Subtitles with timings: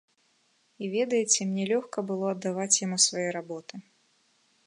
[0.83, 3.75] І, ведаеце, мне лёгка было аддаваць яму свае работы.